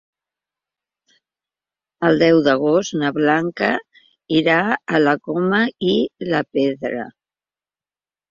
[2.09, 3.69] El deu d'agost na Blanca
[4.39, 5.59] irà a la Coma
[5.91, 5.95] i
[6.33, 7.05] la Pedra.